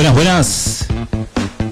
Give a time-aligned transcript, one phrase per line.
[0.00, 0.86] Buenas, buenas.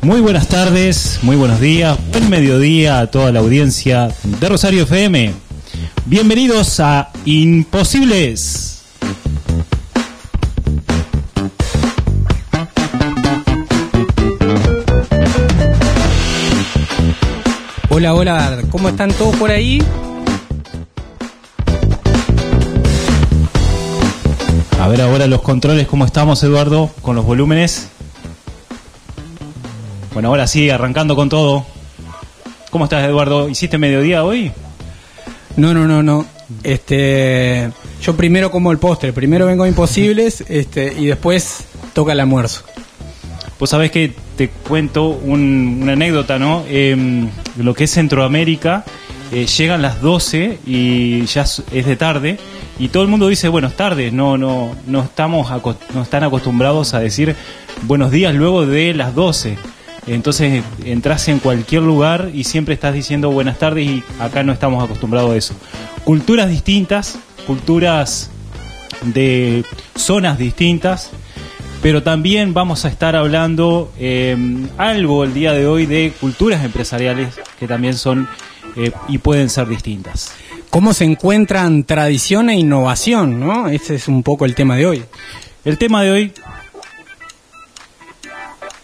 [0.03, 5.33] Muy buenas tardes, muy buenos días, buen mediodía a toda la audiencia de Rosario FM.
[6.05, 8.83] Bienvenidos a Imposibles.
[17.89, 19.83] Hola, hola, ¿cómo están todos por ahí?
[24.79, 26.91] A ver ahora los controles, ¿cómo estamos Eduardo?
[27.01, 27.89] Con los volúmenes.
[30.19, 31.65] Bueno, ahora sí, arrancando con todo.
[32.71, 33.49] ¿Cómo estás Eduardo?
[33.49, 34.51] ¿Hiciste mediodía hoy?
[35.57, 36.27] No, no, no, no.
[36.65, 37.71] Este,
[38.03, 42.65] yo primero como el postre, primero vengo a Imposibles, este, y después toca el almuerzo.
[43.61, 46.65] Vos sabés que te cuento un- una anécdota, ¿no?
[46.69, 48.85] Em, lo que es Centroamérica,
[49.31, 52.39] eh, llegan las 12 y ya es de tarde
[52.81, 55.49] y todo el mundo dice buenas tardes, no, no, no estamos,
[55.95, 57.37] no están acostumbrados a decir
[57.83, 59.57] buenos días luego de las 12.
[60.09, 64.83] Entonces entras en cualquier lugar y siempre estás diciendo buenas tardes y acá no estamos
[64.83, 65.55] acostumbrados a eso.
[66.05, 68.31] Culturas distintas, culturas
[69.03, 69.65] de
[69.97, 71.11] zonas distintas,
[71.83, 74.37] pero también vamos a estar hablando eh,
[74.79, 78.29] algo el día de hoy de culturas empresariales que también son
[78.77, 80.33] eh, y pueden ser distintas.
[80.71, 83.69] ¿Cómo se encuentran tradición e innovación, no?
[83.69, 85.03] Ese es un poco el tema de hoy.
[85.65, 86.33] El tema de hoy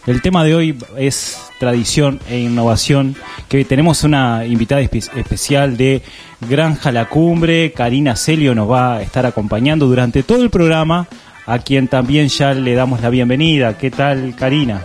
[0.06, 3.16] el tema de hoy es tradición e innovación,
[3.48, 6.02] que tenemos una invitada espe- especial de
[6.48, 11.06] Granja La Cumbre, Karina Celio nos va a estar acompañando durante todo el programa,
[11.46, 13.78] a quien también ya le damos la bienvenida.
[13.78, 14.82] ¿Qué tal, Karina?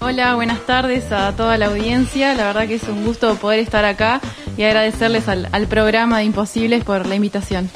[0.00, 2.34] Hola, buenas tardes a toda la audiencia.
[2.34, 4.20] La verdad que es un gusto poder estar acá
[4.56, 7.70] y agradecerles al, al programa de Imposibles por la invitación.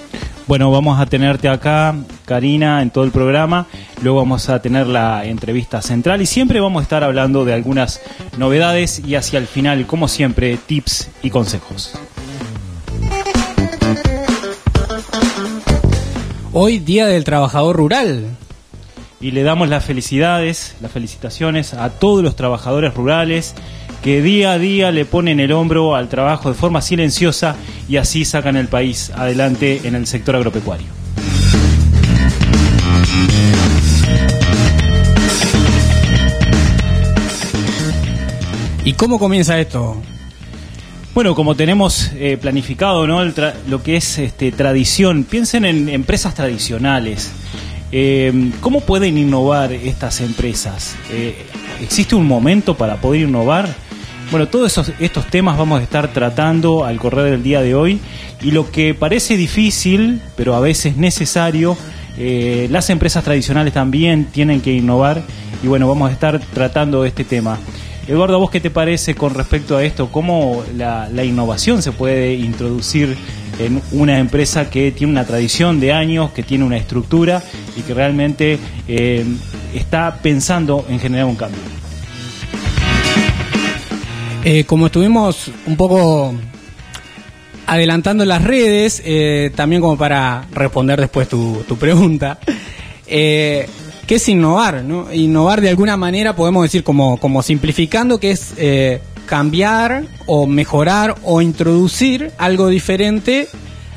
[0.46, 1.92] Bueno, vamos a tenerte acá,
[2.24, 3.66] Karina, en todo el programa.
[4.00, 8.00] Luego vamos a tener la entrevista central y siempre vamos a estar hablando de algunas
[8.38, 11.98] novedades y hacia el final, como siempre, tips y consejos.
[16.52, 18.36] Hoy, Día del Trabajador Rural.
[19.20, 23.54] Y le damos las felicidades, las felicitaciones a todos los trabajadores rurales
[24.06, 27.56] que día a día le ponen el hombro al trabajo de forma silenciosa
[27.88, 30.86] y así sacan el país adelante en el sector agropecuario.
[38.84, 40.00] ¿Y cómo comienza esto?
[41.12, 43.22] Bueno, como tenemos eh, planificado ¿no?
[43.22, 47.32] El tra- lo que es este, tradición, piensen en empresas tradicionales.
[47.90, 50.94] Eh, ¿Cómo pueden innovar estas empresas?
[51.10, 51.44] Eh,
[51.82, 53.84] ¿Existe un momento para poder innovar?
[54.30, 58.00] Bueno, todos esos, estos temas vamos a estar tratando al correr del día de hoy
[58.42, 61.76] y lo que parece difícil, pero a veces necesario,
[62.18, 65.22] eh, las empresas tradicionales también tienen que innovar
[65.62, 67.56] y bueno, vamos a estar tratando este tema.
[68.08, 70.10] Eduardo, ¿a vos qué te parece con respecto a esto?
[70.10, 73.16] ¿Cómo la, la innovación se puede introducir
[73.60, 77.44] en una empresa que tiene una tradición de años, que tiene una estructura
[77.76, 78.58] y que realmente
[78.88, 79.24] eh,
[79.72, 81.60] está pensando en generar un cambio?
[84.48, 86.32] Eh, como estuvimos un poco
[87.66, 92.38] adelantando las redes, eh, también como para responder después tu, tu pregunta,
[93.08, 93.68] eh,
[94.06, 94.84] ¿qué es innovar?
[94.84, 95.12] no?
[95.12, 98.54] Innovar de alguna manera podemos decir como, como simplificando que es
[99.26, 103.48] cambiar o mejorar o introducir algo diferente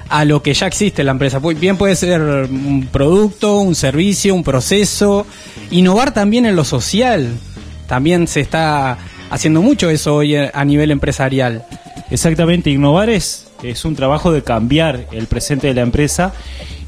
[0.10, 1.38] a lo que ya existe en la empresa.
[1.38, 5.28] Bien puede ser un producto, un servicio, un proceso.
[5.69, 7.38] Innovar también en lo social.
[7.86, 8.98] También se está
[9.30, 11.66] haciendo mucho eso hoy eh, a nivel empresarial.
[12.12, 16.34] Exactamente, innovar es, es un trabajo de cambiar el presente de la empresa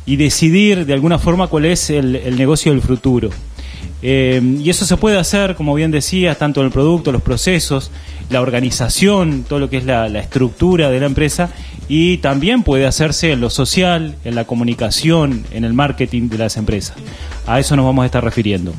[0.05, 3.29] y decidir de alguna forma cuál es el, negocio del futuro.
[4.03, 7.91] Eh, y eso se puede hacer, como bien decías, tanto en el producto, los procesos,
[8.31, 11.51] la organización, todo lo que es la estructura de la empresa,
[11.87, 16.55] y también puede hacerse en lo social, en la comunicación, en el marketing de las
[16.55, 16.95] empresas.
[17.45, 18.73] A eso nos vamos a estar refiriendo.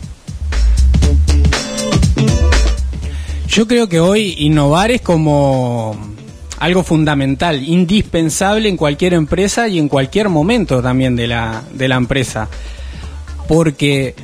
[3.53, 5.95] Yo creo que hoy innovar es como
[6.59, 11.97] algo fundamental, indispensable en cualquier empresa y en cualquier momento también de la, de la
[11.97, 12.49] empresa.
[13.47, 14.15] Porque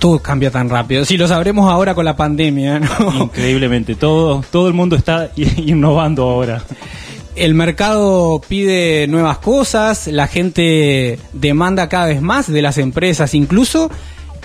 [0.00, 1.04] todo cambia tan rápido.
[1.04, 3.22] Si lo sabremos ahora con la pandemia, ¿no?
[3.26, 6.64] Increíblemente, todo, todo el mundo está innovando ahora.
[7.36, 13.88] El mercado pide nuevas cosas, la gente demanda cada vez más de las empresas, incluso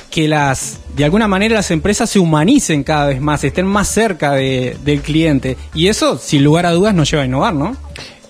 [0.10, 4.34] que las, de alguna manera las empresas se humanicen cada vez más, estén más cerca
[4.34, 5.58] de- del cliente.
[5.74, 7.76] Y eso, sin lugar a dudas, nos lleva a innovar, ¿no?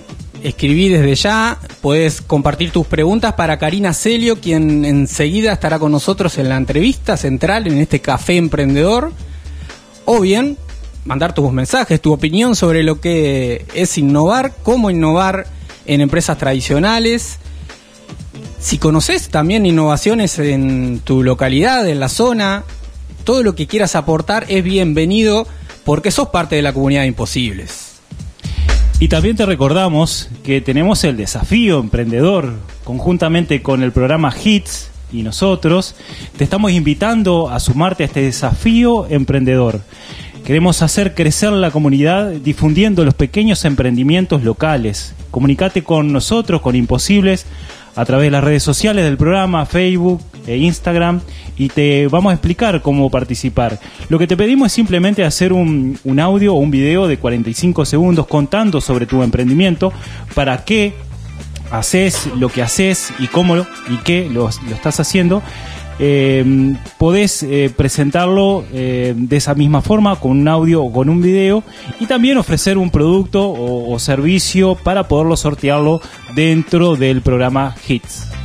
[0.43, 1.59] Escribí desde ya.
[1.81, 7.17] Puedes compartir tus preguntas para Karina Celio, quien enseguida estará con nosotros en la entrevista
[7.17, 9.11] central en este café emprendedor.
[10.05, 10.57] O bien,
[11.03, 15.47] mandar tus mensajes, tu opinión sobre lo que es innovar, cómo innovar
[15.85, 17.37] en empresas tradicionales.
[18.59, 22.63] Si conoces también innovaciones en tu localidad, en la zona,
[23.25, 25.47] todo lo que quieras aportar es bienvenido
[25.83, 27.88] porque sos parte de la comunidad de imposibles.
[29.01, 35.23] Y también te recordamos que tenemos el desafío emprendedor conjuntamente con el programa HITS y
[35.23, 35.95] nosotros.
[36.37, 39.79] Te estamos invitando a sumarte a este desafío emprendedor.
[40.43, 45.15] Queremos hacer crecer la comunidad difundiendo los pequeños emprendimientos locales.
[45.31, 47.45] Comunicate con nosotros, con Imposibles,
[47.95, 51.21] a través de las redes sociales del programa, Facebook e Instagram,
[51.57, 53.79] y te vamos a explicar cómo participar.
[54.09, 58.27] Lo que te pedimos es simplemente hacer un, audio o un video de 45 segundos
[58.27, 59.91] contando sobre tu emprendimiento,
[60.35, 60.93] para qué
[61.71, 65.41] haces lo que haces y cómo lo, y qué lo, lo estás haciendo.
[66.01, 71.21] Eh, podés eh, presentarlo eh, de esa misma forma con un audio o con un
[71.21, 71.61] video
[71.99, 75.99] y también ofrecer un producto o, o servicio para poderlo sortearlo
[76.35, 78.38] dentro del programa HITS.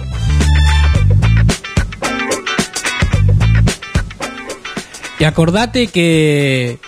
[5.25, 6.79] Y acordate que...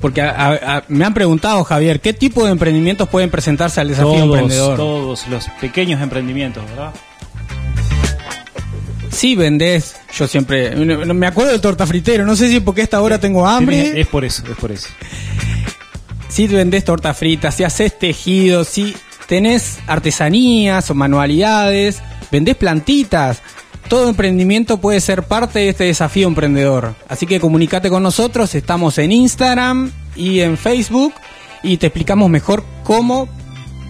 [0.00, 3.88] Porque a- a- a- me han preguntado, Javier, ¿qué tipo de emprendimientos pueden presentarse al
[3.88, 4.76] desafío Todos, emprendedor?
[4.78, 6.94] todos los pequeños emprendimientos, ¿verdad?
[9.10, 10.74] Sí vendés, yo siempre...
[10.74, 14.00] Me acuerdo del torta fritero, no sé si porque a esta hora tengo hambre.
[14.00, 14.88] Es por eso, es por eso.
[16.30, 18.96] si vendés torta frita, si haces tejidos, si
[19.26, 22.00] tenés artesanías o manualidades,
[22.32, 23.42] vendés plantitas.
[23.90, 26.94] Todo emprendimiento puede ser parte de este desafío emprendedor.
[27.08, 31.12] Así que comunícate con nosotros, estamos en Instagram y en Facebook
[31.64, 33.28] y te explicamos mejor cómo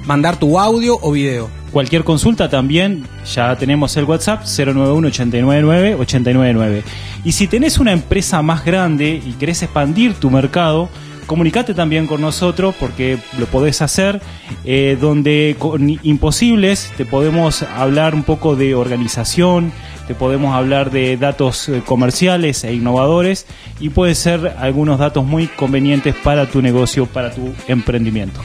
[0.06, 1.50] mandar tu audio o video.
[1.70, 6.82] Cualquier consulta también, ya tenemos el WhatsApp 091-899-899.
[7.22, 10.88] Y si tenés una empresa más grande y querés expandir tu mercado,
[11.26, 14.22] comunicate también con nosotros porque lo podés hacer,
[14.64, 19.74] eh, donde con Imposibles te podemos hablar un poco de organización,
[20.10, 23.46] te podemos hablar de datos eh, comerciales e innovadores
[23.78, 28.40] y puede ser algunos datos muy convenientes para tu negocio, para tu emprendimiento.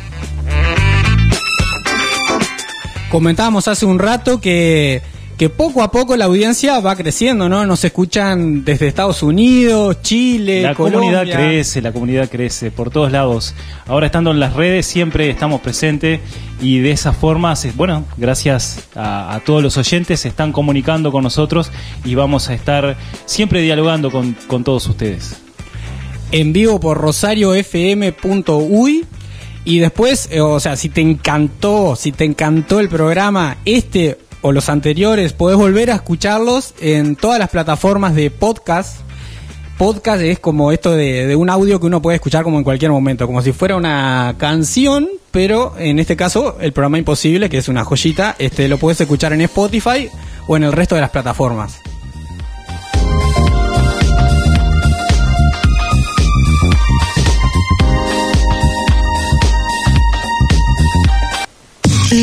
[3.09, 5.01] Comentábamos hace un rato que,
[5.37, 7.65] que poco a poco la audiencia va creciendo, ¿no?
[7.65, 11.19] Nos escuchan desde Estados Unidos, Chile, La Colombia.
[11.19, 13.53] comunidad crece, la comunidad crece por todos lados.
[13.85, 16.21] Ahora estando en las redes siempre estamos presentes
[16.61, 21.23] y de esa forma, bueno, gracias a, a todos los oyentes se están comunicando con
[21.23, 21.69] nosotros
[22.05, 25.35] y vamos a estar siempre dialogando con, con todos ustedes.
[26.31, 29.05] en vivo por rosariofm.uy
[29.67, 34.51] y después, eh, o sea, si te encantó, si te encantó el programa, este o
[34.51, 38.99] los anteriores, podés volver a escucharlos en todas las plataformas de podcast.
[39.79, 42.91] Podcast es como esto de, de un audio que uno puede escuchar como en cualquier
[42.91, 47.69] momento, como si fuera una canción, pero en este caso el programa Imposible, que es
[47.69, 50.11] una joyita, este lo puedes escuchar en Spotify
[50.45, 51.79] o en el resto de las plataformas.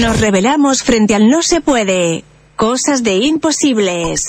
[0.01, 2.25] Nos revelamos frente al no se puede.
[2.57, 4.27] Cosas de imposibles.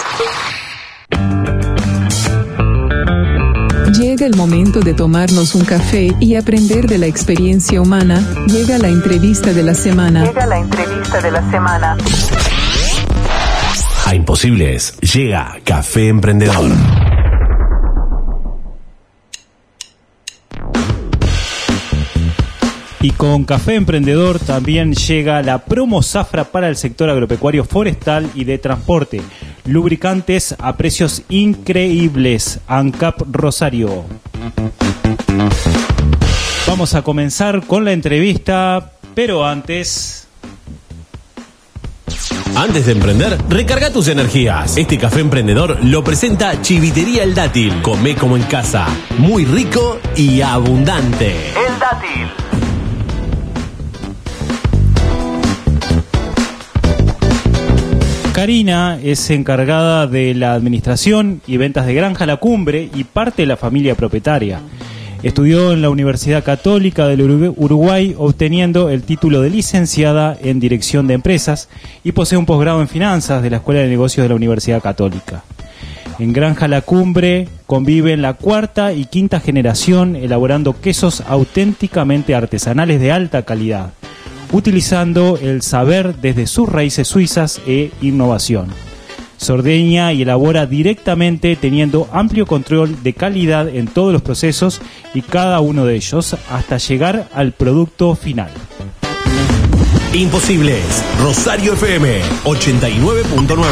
[3.98, 8.20] Llega el momento de tomarnos un café y aprender de la experiencia humana.
[8.48, 10.26] Llega la entrevista de la semana.
[10.26, 11.98] Llega la entrevista de la semana.
[14.06, 16.72] A Imposibles llega Café Emprendedor.
[23.04, 28.46] Y con Café Emprendedor también llega la promo zafra para el sector agropecuario forestal y
[28.46, 29.22] de transporte.
[29.66, 32.62] Lubricantes a precios increíbles.
[32.66, 34.06] ANCAP Rosario.
[36.66, 40.30] Vamos a comenzar con la entrevista, pero antes...
[42.56, 44.78] Antes de emprender, recarga tus energías.
[44.78, 47.82] Este café emprendedor lo presenta Chivitería El Dátil.
[47.82, 48.88] Come como en casa.
[49.18, 51.50] Muy rico y abundante.
[51.50, 52.43] El dátil.
[58.44, 63.46] Karina es encargada de la administración y ventas de Granja La Cumbre y parte de
[63.46, 64.60] la familia propietaria.
[65.24, 71.08] Estudió en la Universidad Católica del Urugu- Uruguay obteniendo el título de licenciada en Dirección
[71.08, 71.70] de Empresas
[72.04, 75.46] y posee un posgrado en Finanzas de la Escuela de Negocios de la Universidad Católica.
[76.20, 83.14] En Granja La Cumbre conviven la cuarta y quinta generación elaborando quesos auténticamente artesanales de
[83.14, 83.94] alta calidad,
[84.54, 88.68] utilizando el saber desde sus raíces suizas e innovación.
[89.36, 94.80] Se ordeña y elabora directamente teniendo amplio control de calidad en todos los procesos
[95.14, 98.52] y cada uno de ellos hasta llegar al producto final.
[100.14, 101.04] Imposibles.
[101.20, 103.66] Rosario FM 89.9.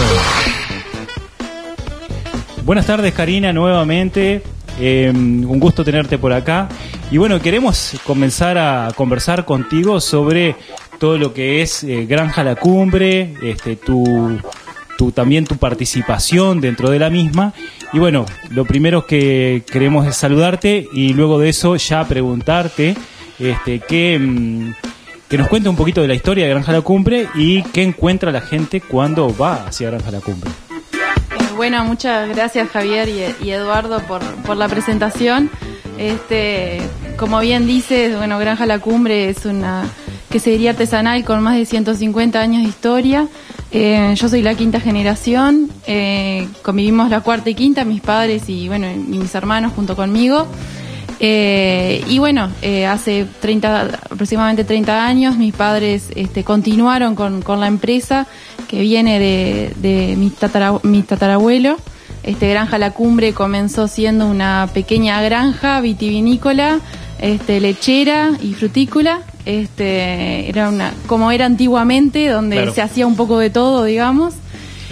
[2.65, 4.41] Buenas tardes Karina, nuevamente.
[4.83, 6.67] Eh, un gusto tenerte por acá.
[7.11, 10.55] Y bueno, queremos comenzar a conversar contigo sobre
[10.99, 14.39] todo lo que es eh, Granja La Cumbre, este, tu,
[14.97, 17.53] tu- también tu participación dentro de la misma.
[17.93, 22.95] Y bueno, lo primero que queremos es saludarte y luego de eso ya preguntarte
[23.37, 24.71] este, que, mm,
[25.27, 28.31] que nos cuente un poquito de la historia de Granja La Cumbre y qué encuentra
[28.31, 30.49] la gente cuando va hacia Granja La Cumbre.
[31.55, 35.49] Bueno, muchas gracias Javier y, Eduardo por, la presentación.
[35.97, 36.81] Este,
[37.17, 39.83] como bien dices, bueno, Granja La Cumbre es una
[40.29, 43.27] quesería artesanal con más de 150 años de historia.
[43.71, 48.67] Eh, yo soy la quinta generación, eh, convivimos la cuarta y quinta, mis padres y
[48.67, 50.47] bueno, y mis hermanos junto conmigo.
[51.23, 57.59] Eh, y bueno, eh, hace 30, aproximadamente 30 años mis padres este, continuaron con, con
[57.59, 58.25] la empresa
[58.67, 61.77] que viene de, de mi, tatara- mi tatarabuelo.
[62.23, 66.79] Este, granja La Cumbre comenzó siendo una pequeña granja vitivinícola,
[67.19, 69.21] este, lechera y frutícola.
[69.45, 72.73] Este, era una, como era antiguamente, donde Claro.
[72.73, 74.33] se hacía un poco de todo, digamos.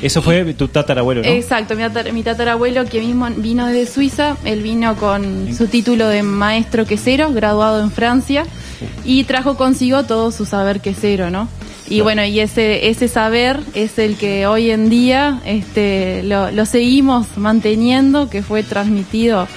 [0.01, 1.27] Eso fue tu tatarabuelo, ¿no?
[1.27, 6.08] Exacto, mi, tatar- mi tatarabuelo que mismo vino desde Suiza, él vino con su título
[6.08, 8.46] de maestro quesero, graduado en Francia,
[9.03, 11.48] y trajo consigo todo su saber quesero, ¿no?
[11.89, 16.65] Y bueno, y ese, ese saber es el que hoy en día este, lo, lo
[16.68, 19.48] seguimos manteniendo, que fue transmitido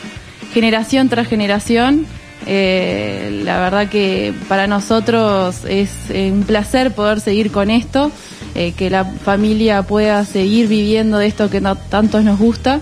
[0.54, 2.06] generación tras generación.
[2.46, 8.10] Eh, la verdad que para nosotros es eh, un placer poder seguir con esto,
[8.54, 12.80] eh, que la familia pueda seguir viviendo de esto que no, tanto nos gusta.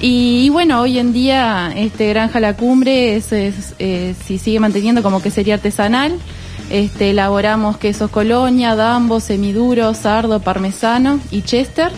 [0.00, 4.60] Y, y bueno, hoy en día este Granja La Cumbre es, es, eh, si sigue
[4.60, 6.18] manteniendo como que sería artesanal.
[6.68, 11.90] Este, elaboramos quesos colonia, dambo, semiduro, sardo, parmesano y chester.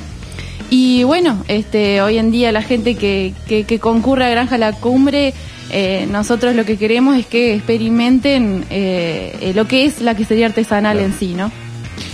[0.71, 4.73] Y bueno, este, hoy en día la gente que, que, que concurre a Granja La
[4.75, 5.33] Cumbre,
[5.71, 10.99] eh, nosotros lo que queremos es que experimenten eh, lo que es la quesería artesanal
[10.99, 11.51] en sí, ¿no?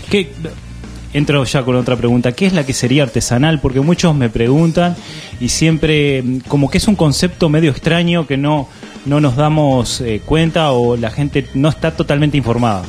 [0.08, 0.30] ¿Qué-
[1.14, 2.32] entro ya con otra pregunta.
[2.32, 3.60] ¿Qué es la quesería artesanal?
[3.60, 4.94] Porque muchos me preguntan
[5.40, 8.68] y siempre mm, como que es un concepto medio extraño que no,
[9.06, 12.82] no nos damos eh, cuenta o la gente no está totalmente informada.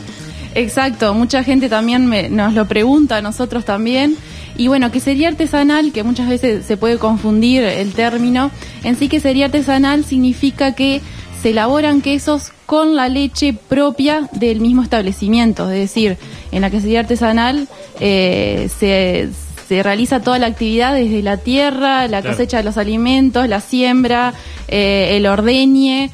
[0.53, 4.15] Exacto, mucha gente también me- nos lo pregunta, nosotros también.
[4.57, 8.51] Y bueno, que sería artesanal, que muchas veces se puede confundir el término,
[8.85, 11.01] en sí que sería artesanal significa que
[11.45, 16.17] se elaboran quesos con la leche propia del mismo establecimiento, es decir,
[16.51, 17.67] en la quesería artesanal
[17.99, 19.29] eh, se,
[19.69, 22.31] se realiza toda la actividad desde la tierra, la Claro.
[22.35, 24.33] cosecha de los alimentos, la siembra,
[24.67, 26.09] eh, el ordeñe,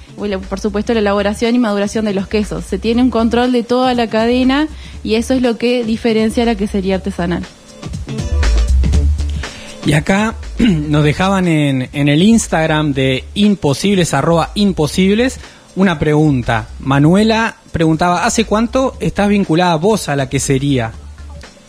[0.49, 2.65] por supuesto la elaboración y maduración de los quesos.
[2.65, 4.67] Se tiene un control de toda la cadena
[5.01, 7.43] y eso es lo que diferencia la quesería artesanal.
[9.85, 15.39] Y acá nos dejaban en, en el Instagram de imposibles, arroba imposibles,
[15.75, 16.67] una pregunta.
[16.79, 20.91] Manuela preguntaba, ¿hace cuánto estás vinculada vos a la quesería?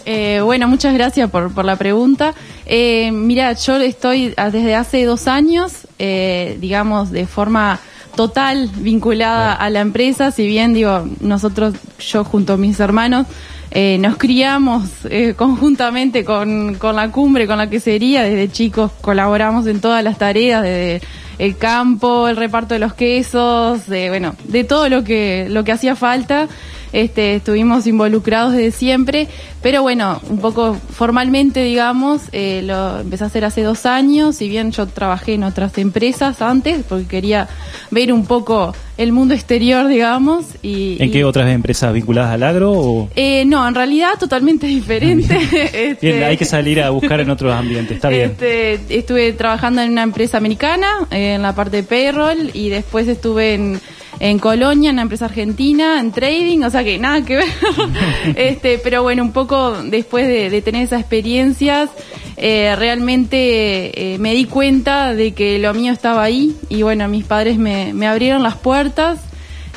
[0.04, 2.35] Eh, bueno, muchas gracias por, por la pregunta.
[2.66, 7.78] Eh, mira, yo estoy ah, desde hace dos años eh, digamos, de forma
[8.16, 13.28] total vinculada a la empresa, si bien digo, nosotros, yo junto a mis hermanos,
[13.75, 19.67] eh, nos criamos eh, conjuntamente con, con la cumbre, con la quesería, desde chicos colaboramos
[19.67, 21.00] en todas las tareas, desde
[21.38, 25.73] el campo, el reparto de los quesos, de, bueno, de todo lo que, lo que
[25.73, 26.49] hacía falta.
[26.92, 29.28] Este, estuvimos involucrados desde siempre,
[29.62, 34.49] pero bueno, un poco formalmente, digamos, eh, lo empecé a hacer hace dos años, si
[34.49, 37.49] bien yo trabajé en otras empresas antes, porque quería
[37.90, 40.44] ver un poco el mundo exterior, digamos.
[40.62, 42.72] Y, ¿En y- qué otras empresas vinculadas al agro?
[42.72, 43.08] O...
[43.16, 45.38] Eh, no, en realidad totalmente diferente.
[45.72, 48.32] Este, Bien, hay que salir a buscar en otros ambientes, está bien.
[48.32, 53.08] este, estuve trabajando en una empresa americana, eh, en la parte de payroll, y después
[53.08, 53.80] estuve en,
[54.23, 57.49] en Colonia, en una empresa argentina, en trading, o sea que nada que ver.
[58.37, 61.91] este, pero bueno, un poco después de, de tener esas experiencias,
[62.37, 67.25] eh, realmente eh, me di cuenta de que lo mío estaba ahí, y bueno, mis
[67.25, 69.19] padres me, me abrieron las puertas.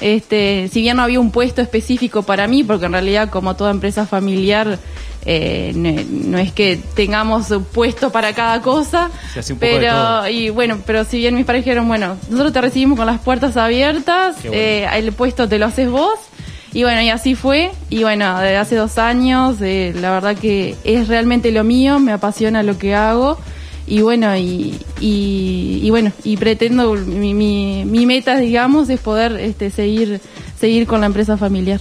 [0.01, 3.71] Este, si bien no había un puesto específico para mí, porque en realidad como toda
[3.71, 4.77] empresa familiar
[5.25, 5.91] eh, no,
[6.29, 10.49] no es que tengamos puesto para cada cosa, Se hace un poco de pero y
[10.49, 14.35] bueno, pero si bien mis padres dijeron, bueno, nosotros te recibimos con las puertas abiertas,
[14.43, 14.55] bueno.
[14.55, 16.19] eh, el puesto te lo haces vos.
[16.73, 17.71] Y bueno, y así fue.
[17.89, 22.11] Y bueno, desde hace dos años, eh, la verdad que es realmente lo mío, me
[22.11, 23.39] apasiona lo que hago.
[23.87, 29.33] Y bueno, y, y, y bueno, y pretendo, mi, mi, mi meta, digamos, es poder
[29.39, 30.21] este, seguir,
[30.59, 31.79] seguir con la empresa familiar.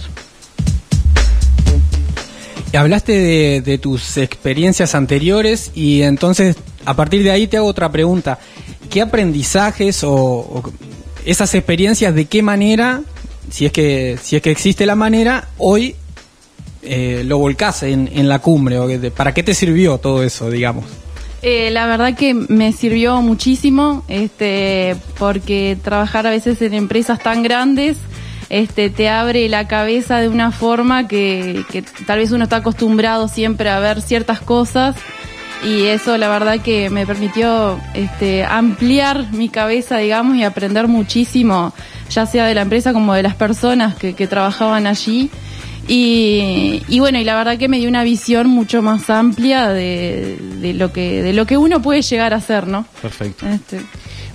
[2.73, 7.91] Hablaste de, de tus experiencias anteriores y entonces a partir de ahí te hago otra
[7.91, 8.37] pregunta.
[8.89, 10.61] ¿Qué aprendizajes o,
[11.25, 13.01] esas experiencias de qué manera,
[13.49, 15.95] si es que, si es que existe la manera, hoy
[16.83, 18.77] eh, lo volcás en, en la cumbre?
[18.77, 20.85] O ¿Para qué te sirvió todo eso, digamos?
[21.47, 27.43] Eh, la verdad que me sirvió muchísimo, este, porque trabajar a veces en empresas tan
[27.43, 27.97] grandes,
[28.49, 33.27] este, te abre la cabeza de una forma que, que tal vez uno está acostumbrado
[33.27, 34.95] siempre a ver ciertas cosas
[35.63, 41.73] y eso la verdad que me permitió este, ampliar mi cabeza, digamos, y aprender muchísimo,
[42.09, 45.29] ya sea de la empresa como de las personas que, que trabajaban allí.
[45.87, 50.37] Y, y bueno, y la verdad que me dio una visión mucho más amplia de,
[50.59, 52.85] de lo que de lo que uno puede llegar a ser, ¿no?
[53.01, 53.45] Perfecto.
[53.47, 53.81] Este,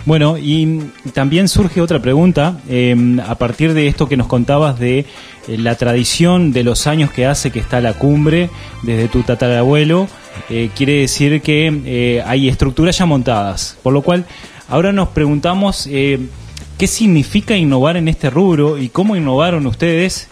[0.07, 0.81] Bueno, y
[1.13, 5.75] también surge otra pregunta, eh, a partir de esto que nos contabas de eh, la
[5.75, 8.49] tradición de los años que hace que está la cumbre,
[8.83, 10.09] desde tu tatarabuelo,
[10.49, 14.25] eh, quiere decir que eh, hay estructuras ya montadas, por lo cual
[14.69, 20.29] ahora nos preguntamos qué significa innovar en este rubro y cómo innovaron ustedes.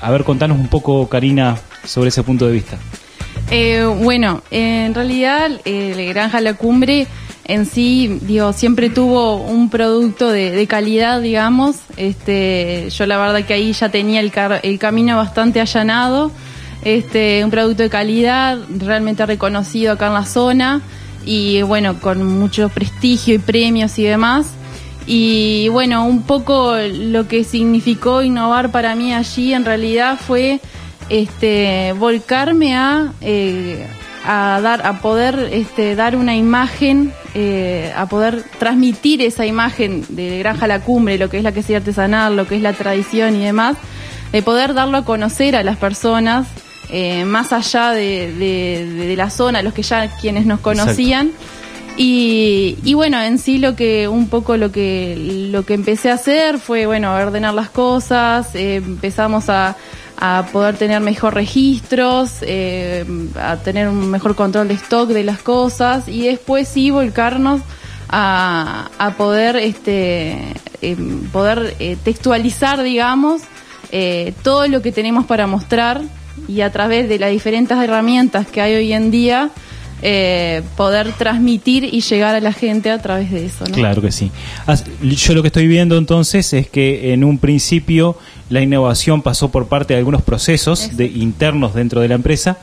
[0.00, 2.78] A ver, contanos un poco, Karina, sobre ese punto de vista.
[3.50, 7.06] Eh, bueno, en realidad eh, Granja La Cumbre
[7.44, 11.76] en sí, digo, siempre tuvo un producto de, de calidad, digamos.
[11.96, 16.30] Este, yo la verdad que ahí ya tenía el, car- el camino bastante allanado.
[16.84, 20.80] Este, un producto de calidad, realmente reconocido acá en la zona
[21.24, 24.48] y bueno, con mucho prestigio y premios y demás.
[25.10, 30.60] Y bueno, un poco lo que significó innovar para mí allí en realidad fue
[31.08, 33.86] este volcarme a, eh,
[34.26, 40.38] a dar a poder este, dar una imagen eh, a poder transmitir esa imagen de
[40.40, 43.44] Granja La Cumbre lo que es la quesería artesanal lo que es la tradición y
[43.44, 43.76] demás
[44.32, 46.46] de poder darlo a conocer a las personas
[46.90, 51.30] eh, más allá de, de- de la zona los que ya quienes nos conocían
[52.00, 55.16] y, y bueno, en sí lo que un poco lo que
[55.50, 59.76] lo que empecé a hacer fue bueno ordenar las cosas, eh, empezamos a,
[60.52, 63.04] poder tener mejor registros, eh,
[63.40, 67.60] a tener un mejor control de stock de las cosas y después sí volcarnos
[68.08, 73.42] a, a poder este em, poder eh, textualizar digamos
[73.90, 76.02] eh, todo lo que tenemos para mostrar
[76.46, 79.50] y a través de las diferentes herramientas que hay hoy en día
[80.02, 83.64] eh, poder transmitir y llegar a la gente a través de eso.
[83.66, 83.74] ¿no?
[83.74, 84.30] Claro que sí.
[85.02, 88.16] Yo lo que estoy viendo entonces es que en un principio
[88.50, 92.58] la innovación pasó por parte de algunos procesos de, internos dentro de la empresa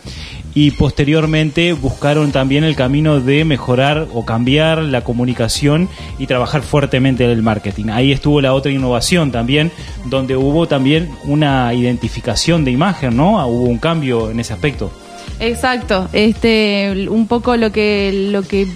[0.55, 7.25] y posteriormente buscaron también el camino de mejorar o cambiar la comunicación y trabajar fuertemente
[7.25, 7.89] en el marketing.
[7.89, 9.71] Ahí estuvo la otra innovación también,
[10.05, 13.39] donde hubo también una identificación de imagen, ¿no?
[13.39, 14.91] Ah, Hubo un cambio en ese aspecto.
[15.39, 18.67] Exacto, este, un poco lo que lo que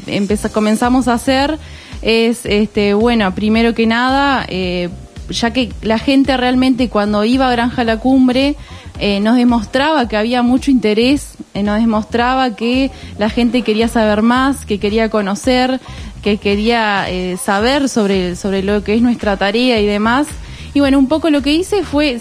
[0.52, 1.58] comenzamos a hacer
[2.02, 4.90] es, este, bueno, primero que nada, eh,
[5.30, 8.56] ya que la gente realmente cuando iba a Granja La Cumbre
[9.00, 14.22] eh, nos demostraba que había mucho interés, eh, nos demostraba que la gente quería saber
[14.22, 15.80] más, que quería conocer,
[16.22, 20.28] que quería eh, saber sobre, sobre lo que es nuestra tarea y demás.
[20.74, 22.20] Y bueno, un poco lo que hice fue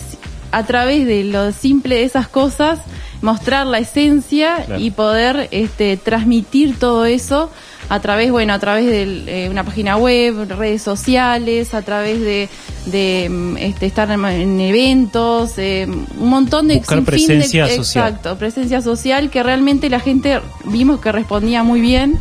[0.52, 2.78] a través de lo simple de esas cosas
[3.22, 7.50] mostrar la esencia y poder este, transmitir todo eso
[7.88, 12.48] a través, bueno, a través de eh, una página web, redes sociales, a través de,
[12.86, 16.76] de mm, este, estar en, eventos, eh, un montón de...
[16.76, 18.12] Buscar presencia social.
[18.12, 22.18] Exacto, presencia social que realmente la gente vimos que respondía muy bien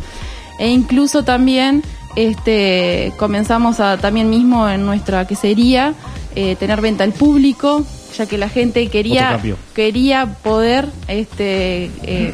[0.58, 1.82] e incluso también
[2.16, 5.94] este, comenzamos a también mismo en nuestra quesería
[6.40, 7.84] eh, tener venta al público,
[8.16, 9.40] ya que la gente quería
[9.74, 12.32] quería poder este eh,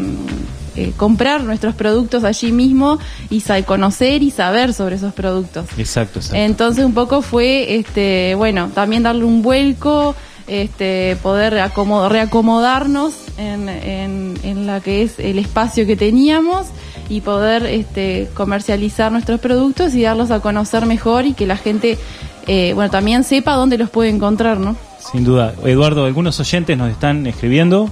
[0.76, 2.98] eh, comprar nuestros productos allí mismo
[3.30, 5.64] y conocer y saber sobre esos productos.
[5.78, 6.36] Exacto, exacto.
[6.36, 10.14] Entonces un poco fue este bueno también darle un vuelco
[10.48, 16.66] este, poder reacomodarnos en, en, en, la que es el espacio que teníamos
[17.08, 21.96] y poder este, comercializar nuestros productos y darlos a conocer mejor y que la gente
[22.46, 24.76] eh, bueno también sepa dónde los puede encontrar, ¿no?
[25.12, 25.54] Sin duda.
[25.64, 27.90] Eduardo, algunos oyentes nos están escribiendo.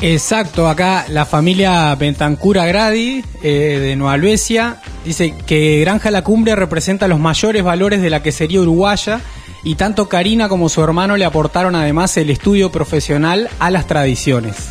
[0.00, 6.54] Exacto, acá la familia Bentancura Gradi eh, de Nueva Albesia dice que Granja La Cumbre
[6.54, 9.20] representa los mayores valores de la quesería uruguaya
[9.64, 14.68] y tanto Karina como su hermano le aportaron además el estudio profesional a las tradiciones.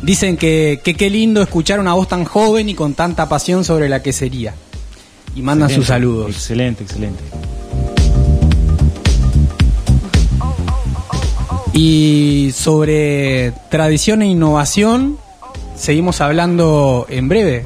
[0.00, 4.02] Dicen que qué lindo escuchar una voz tan joven y con tanta pasión sobre la
[4.02, 4.54] quesería.
[5.34, 6.30] Y mandan sus saludos.
[6.30, 7.22] Excelente, excelente.
[11.72, 15.16] Y sobre tradición e innovación,
[15.74, 17.64] seguimos hablando en breve.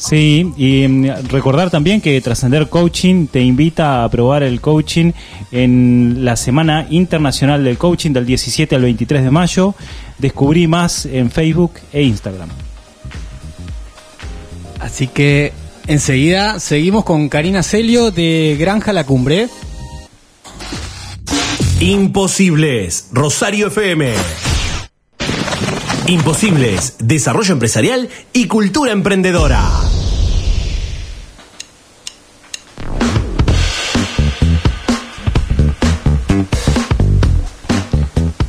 [0.00, 5.12] Sí, y mm, recordar también que Trascender Coaching te invita a probar el coaching
[5.52, 9.74] en la Semana Internacional del Coaching del 17 al 23 de mayo.
[10.16, 12.48] Descubrí más en Facebook e Instagram.
[14.80, 15.52] Así que
[15.86, 19.48] enseguida seguimos con Karina Celio de Granja La Cumbre.
[21.82, 24.12] Imposibles, Rosario FM.
[26.08, 29.66] Imposibles, desarrollo empresarial y cultura emprendedora.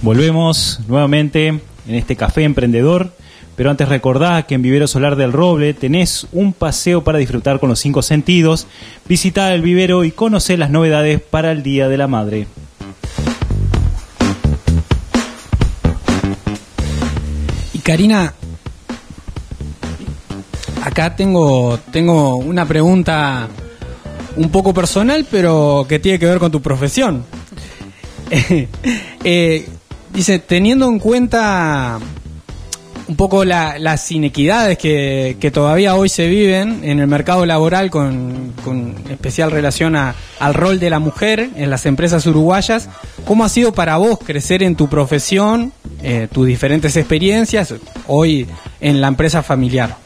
[0.02, 3.14] Volvemos nuevamente en este café emprendedor,
[3.56, 7.70] pero antes recordá que en Vivero Solar del Roble tenés un paseo para disfrutar con
[7.70, 8.68] los cinco sentidos.
[9.08, 12.48] Visita el vivero y conoce las novedades para el Día de la Madre.
[17.82, 18.34] Karina,
[20.84, 23.48] acá tengo, tengo una pregunta
[24.36, 27.26] un poco personal, pero que tiene que ver con tu profesión.
[29.24, 29.70] Eh,
[30.12, 32.00] dice, teniendo en cuenta
[33.12, 38.54] un poco las inequidades que, todavía hoy se viven en el mercado laboral con,
[39.10, 42.88] especial relación al rol de la mujer en las empresas uruguayas.
[43.26, 47.74] ¿Cómo ha sido para vos crecer en tu profesión, eh, tus diferentes experiencias
[48.08, 48.48] hoy
[48.80, 49.98] en la empresa familiar?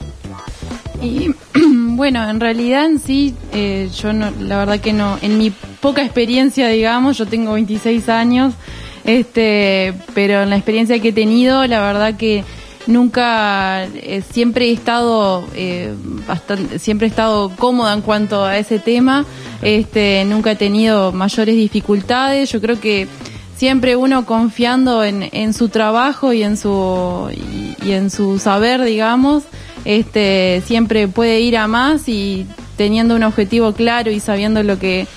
[1.00, 1.30] Y
[1.96, 6.04] bueno, en realidad en sí, eh, yo no, la verdad que no, en mi poca
[6.04, 8.56] experiencia, digamos, yo tengo 26 años,
[9.04, 12.44] este, pero en la experiencia que he tenido, la verdad que
[12.88, 15.94] nunca eh, siempre he estado eh,
[16.28, 19.26] bastante siempre he estado cómoda en cuanto a ese tema.
[19.62, 22.52] Este nunca he tenido mayores dificultades.
[22.52, 23.08] Yo creo que
[23.56, 29.44] siempre uno confiando en, en su trabajo y en su y, en su saber digamos
[29.86, 35.08] este siempre puede ir a más y teniendo un objetivo claro y sabiendo lo que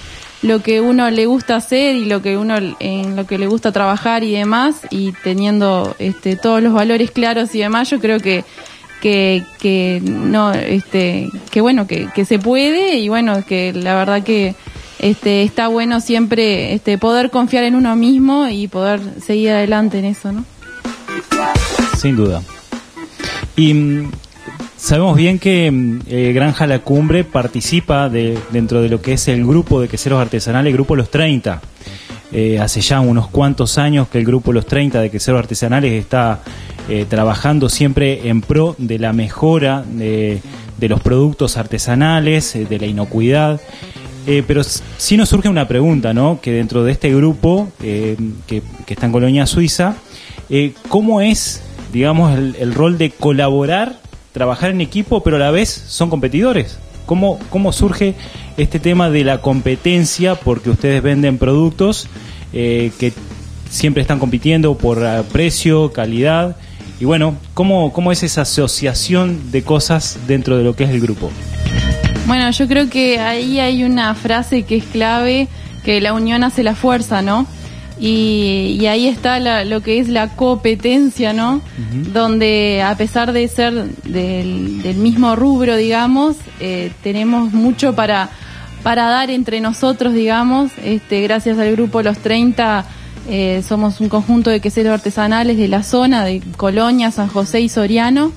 [0.42, 3.72] lo que uno le gusta hacer y lo que uno en lo que le gusta
[3.72, 8.44] trabajar y demás y teniendo este todos los valores claros y demás yo creo que
[9.00, 14.22] que, que no este que bueno que, que se puede y bueno que la verdad
[14.22, 14.54] que
[14.98, 20.04] este está bueno siempre este poder confiar en uno mismo y poder seguir adelante en
[20.04, 20.44] eso no
[21.98, 22.42] sin duda.
[23.56, 23.74] Y
[24.78, 29.26] Sabemos bien que mm, eh, Granja La Cumbre participa de, dentro de lo que es
[29.26, 31.60] el grupo de queseros artesanales, el grupo Los 30.
[32.30, 36.42] Eh, hace ya unos cuantos años que el grupo Los 30 de queseros artesanales está
[36.88, 40.40] eh, trabajando siempre en pro de la mejora de,
[40.80, 43.60] los productos artesanales, de la inocuidad.
[44.46, 46.38] pero sí nos surge una pregunta, ¿no?
[46.40, 48.16] Que dentro de este grupo que,
[48.86, 49.96] está en Colonia Suiza,
[50.88, 51.62] ¿cómo es,
[51.92, 54.07] digamos, el rol de colaborar
[54.38, 56.78] trabajar en equipo, pero a la vez son competidores.
[57.06, 58.14] ¿Cómo, cómo surge
[58.56, 60.34] este tema de la competencia?
[60.36, 62.06] Porque ustedes venden productos
[62.52, 63.12] eh, que
[63.68, 66.56] siempre están compitiendo por eh, precio, calidad.
[67.00, 71.00] Y bueno, ¿cómo, ¿cómo es esa asociación de cosas dentro de lo que es el
[71.00, 71.30] grupo?
[72.26, 75.48] Bueno, yo creo que ahí hay una frase que es clave,
[75.84, 77.46] que la unión hace la fuerza, ¿no?
[78.00, 81.60] Y, y ahí está la- lo que es la competencia, ¿no?
[82.12, 88.30] Donde a pesar de ser del, del mismo rubro, digamos, eh, tenemos mucho para,
[88.82, 90.70] para dar entre nosotros, digamos.
[90.84, 92.84] Este, gracias al grupo Los 30
[93.28, 97.68] eh, somos un conjunto de queseros artesanales de la zona, de Colonia, San José y
[97.68, 98.32] Soriano.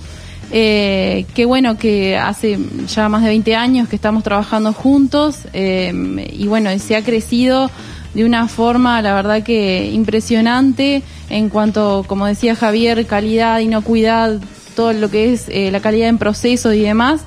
[0.53, 2.59] Eh, que bueno, que hace
[2.93, 5.93] ya más de 20 años que estamos trabajando juntos eh,
[6.37, 7.71] y bueno, se ha crecido
[8.13, 14.39] de una forma, la verdad que impresionante en cuanto, como decía Javier, calidad, inocuidad,
[14.75, 17.21] todo lo que es eh, la calidad en procesos y demás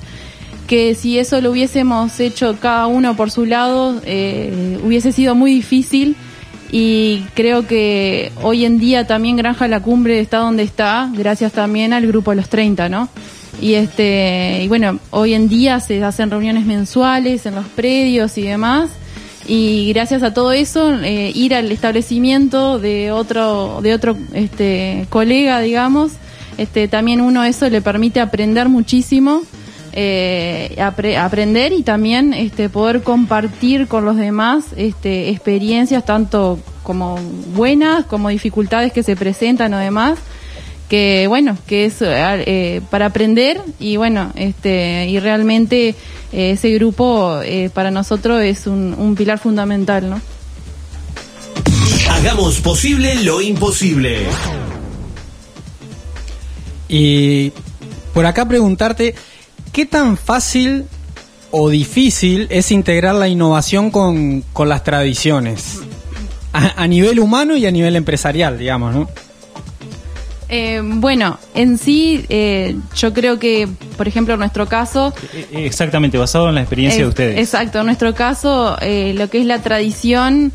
[0.67, 5.51] que si eso lo hubiésemos hecho cada uno por su lado, eh, hubiese sido muy
[5.51, 6.15] difícil
[6.71, 11.93] y creo que hoy en día también Granja La Cumbre está donde está, gracias también
[11.93, 13.09] al grupo Los 30, ¿no?
[13.61, 18.41] Y este, y bueno, hoy en día se hacen reuniones mensuales en los predios y
[18.41, 18.89] demás.
[19.47, 25.59] Y gracias a todo eso, eh, ir al establecimiento de otro, de otro este, colega,
[25.59, 26.13] digamos,
[26.57, 29.41] este, también uno eso le permite aprender muchísimo
[29.93, 37.17] eh, apre- aprender y también este, poder compartir con los demás este, experiencias tanto como
[37.55, 40.19] buenas como dificultades que se presentan o demás
[40.89, 45.95] que bueno que es eh, para aprender y bueno este y realmente
[46.31, 50.21] eh, ese grupo eh, para nosotros es un, un pilar fundamental no
[52.09, 54.25] Hagamos posible lo imposible.
[56.87, 57.51] Y
[58.13, 59.15] por acá preguntarte,
[59.71, 60.85] ¿qué tan fácil
[61.51, 65.79] o difícil es integrar la innovación con, con las tradiciones?
[66.53, 69.09] A, a nivel humano y a nivel empresarial, digamos, ¿no?
[70.47, 76.17] Eh, bueno en sí eh, yo creo que por ejemplo en nuestro caso Eh, Exactamente,
[76.19, 77.39] basado en la experiencia de Eh, ustedes.
[77.39, 80.51] Exacto, en nuestro caso, eh, lo que es la tradición,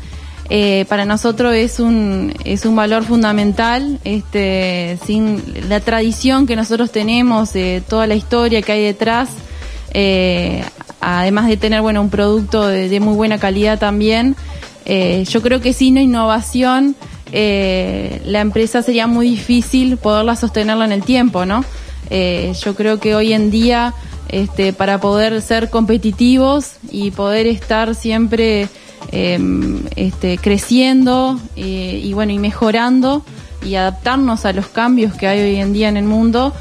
[0.49, 3.99] eh, para nosotros es un, es un valor fundamental.
[4.05, 9.29] Este, sin la tradición que nosotros tenemos, eh, toda la historia que hay detrás,
[9.93, 10.63] eh,
[11.01, 14.35] además de tener bueno un producto de, de muy buena calidad también,
[14.85, 16.95] eh, yo creo que sin innovación
[17.31, 21.63] eh, la empresa sería muy difícil poderla sostenerla en el tiempo, ¿no?
[22.09, 23.93] Eh, yo creo que hoy en día,
[24.29, 28.67] este, para poder ser competitivos y poder estar siempre
[29.11, 29.39] eh,
[29.95, 33.23] este, creciendo eh, y bueno y mejorando
[33.65, 36.53] y adaptarnos a los cambios que hay hoy en día en el mundo,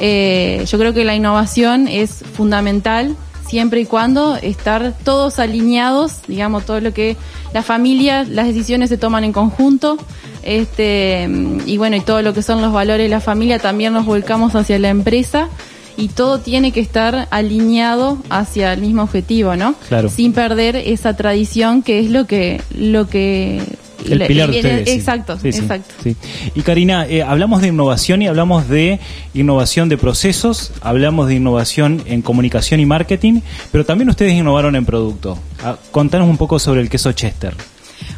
[0.00, 3.16] eh, yo creo que la innovación es fundamental
[3.48, 7.16] siempre y cuando estar todos alineados, digamos, todo lo que
[7.52, 9.96] la familia, las decisiones se toman en conjunto,
[10.42, 11.28] este,
[11.66, 14.54] y bueno, y todo lo que son los valores de la familia también nos volcamos
[14.54, 15.48] hacia la empresa
[15.96, 19.74] y todo tiene que estar alineado hacia el mismo objetivo, ¿no?
[19.88, 20.08] Claro.
[20.08, 23.62] Sin perder esa tradición que es lo que, lo que
[24.06, 24.88] El pilar de ustedes.
[24.88, 25.94] Exacto, Sí, sí, exacto.
[26.02, 26.16] sí.
[26.54, 29.00] Y Karina, eh, hablamos de innovación y hablamos de
[29.34, 33.40] innovación de procesos, hablamos de innovación en comunicación y marketing,
[33.72, 35.38] pero también ustedes innovaron en producto.
[35.64, 37.54] Ah, contanos un poco sobre el queso Chester.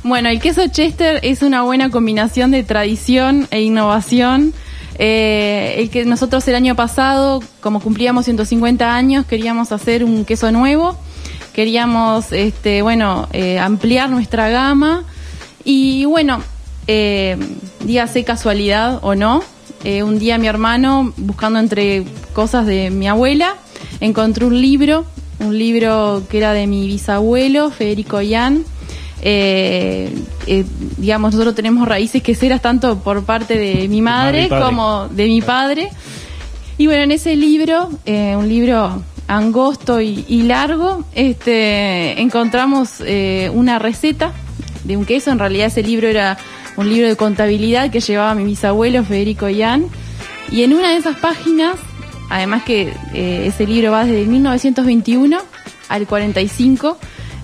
[0.03, 4.53] Bueno, el queso Chester es una buena combinación de tradición e innovación.
[4.99, 10.53] Eh, el que nosotros el año pasado, como cumplíamos 150 años, queríamos hacer un queso
[10.53, 10.99] nuevo,
[11.55, 15.05] queríamos, este, bueno, eh, ampliar nuestra gama
[15.65, 16.43] y bueno,
[16.87, 17.37] eh,
[17.85, 19.43] dígase casualidad o no,
[19.85, 23.57] eh, un día mi hermano, buscando entre cosas de mi abuela,
[24.01, 25.05] encontró un libro,
[25.39, 28.65] un libro que era de mi bisabuelo, Federico Yan.
[29.23, 30.15] Eh,
[30.47, 30.65] eh,
[30.97, 35.91] digamos, nosotros tenemos raíces queseras tanto por parte de mi madre, como de mi padre.
[36.79, 43.51] Y bueno, en ese libro, eh, un libro angosto y, y largo, este, encontramos eh,
[43.55, 44.33] una receta
[44.91, 45.31] de un queso.
[45.31, 46.37] En realidad ese libro era
[46.77, 49.87] un libro de contabilidad que llevaba mi bisabuelo Federico Yan.
[50.51, 51.77] Y en una de esas páginas,
[52.29, 55.39] además que eh, ese libro va desde 1921
[55.89, 56.99] al 45,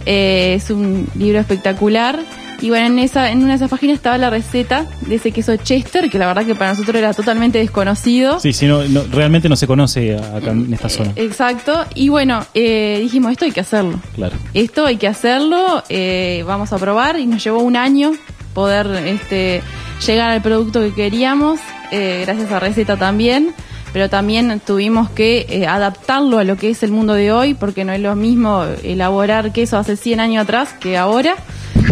[0.06, 2.20] eh, es un libro espectacular.
[2.60, 5.56] Y bueno, en, esa, en una de esas páginas estaba la receta de ese queso
[5.56, 8.40] Chester, que la verdad que para nosotros era totalmente desconocido.
[8.40, 11.12] Sí, sí, no, no- realmente no se conoce acá en esta zona.
[11.16, 11.84] Exacto.
[11.94, 14.00] Y bueno, eh, dijimos, esto hay que hacerlo.
[14.14, 14.36] Claro.
[14.54, 18.12] Esto hay que hacerlo, eh, vamos a probar y nos llevó un año
[18.54, 19.62] poder este,
[20.06, 21.60] llegar al producto que queríamos,
[21.92, 23.54] eh, gracias a receta también,
[23.92, 27.84] pero también tuvimos que eh, adaptarlo a lo que es el mundo de hoy, porque
[27.84, 31.34] no es lo mismo elaborar queso hace 100 años atrás que ahora.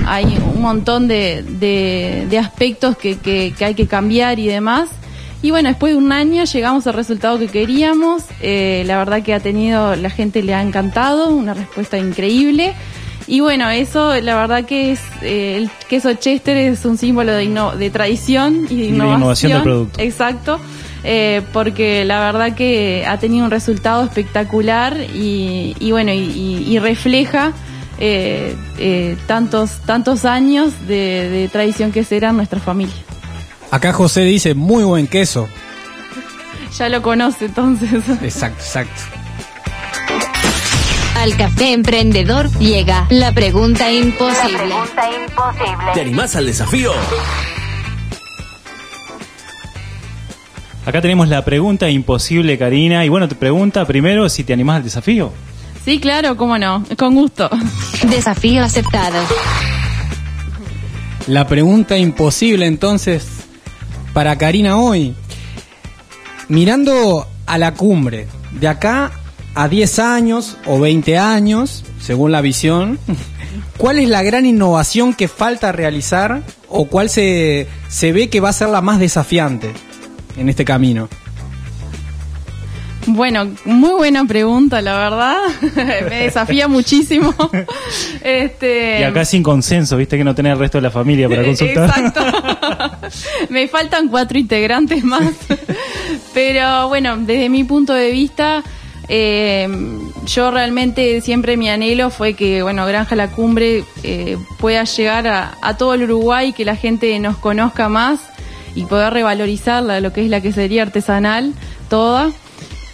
[0.06, 4.88] Hay un montón de, de- de aspectos que, que- que hay que cambiar y demás.
[5.42, 8.22] Y bueno, después de un año llegamos al resultado que queríamos.
[8.40, 12.74] Eh, la verdad que ha tenido, la gente le ha encantado, una respuesta increíble.
[13.26, 17.48] Y bueno, eso la verdad que es eh, el queso Chester es un símbolo de,
[17.78, 19.16] de tradición y de de innovación.
[19.20, 20.00] innovación del producto.
[20.00, 20.60] Exacto.
[21.04, 26.64] eh, porque la verdad que ha tenido un resultado espectacular y, y bueno, y, y-
[26.68, 27.52] y refleja
[27.98, 32.94] eh, eh, tantos, tantos años de, de tradición que será en nuestra familia.
[33.70, 35.48] Acá José dice, muy buen queso.
[36.78, 37.92] Ya lo conoce entonces.
[38.20, 39.00] Exacto, exacto.
[41.16, 44.58] Al café emprendedor llega la pregunta imposible.
[44.58, 45.92] Pregunta imposible.
[45.94, 46.92] ¿Te animás al desafío?
[50.84, 53.04] Acá tenemos la pregunta imposible, Karina.
[53.04, 55.32] Y bueno, te pregunta primero si te animás al desafío.
[55.84, 57.50] Sí, claro, cómo no, con gusto.
[58.08, 59.18] Desafío aceptado.
[61.26, 63.26] La pregunta imposible entonces
[64.14, 65.14] para Karina hoy.
[66.48, 69.12] Mirando a la cumbre, de acá
[69.54, 72.98] a 10 años o 20 años, según la visión,
[73.76, 78.50] ¿cuál es la gran innovación que falta realizar o cuál se, se ve que va
[78.50, 79.72] a ser la más desafiante
[80.36, 81.08] en este camino?
[83.14, 85.36] Bueno, muy buena pregunta, la verdad.
[86.10, 87.32] Me desafía muchísimo.
[88.22, 91.44] Este, Y acá sin consenso, viste que no tenés el resto de la familia para
[91.44, 91.90] consultar.
[91.90, 92.20] Exacto.
[93.50, 95.30] Me faltan cuatro integrantes más.
[96.32, 98.64] Pero bueno, desde mi punto de vista,
[99.08, 99.68] eh,
[100.26, 105.54] yo realmente siempre mi anhelo fue que, bueno, Granja La Cumbre eh, pueda llegar a,
[105.60, 108.20] a todo el Uruguay, que la gente nos conozca más
[108.74, 111.52] y poder revalorizar lo que es la quesería artesanal
[111.88, 112.32] toda.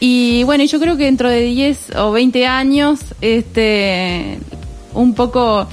[0.00, 4.38] Y bueno, yo creo que dentro de 10 o 20 años, este,
[4.94, 5.66] un poco